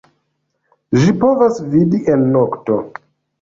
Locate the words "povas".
1.23-1.61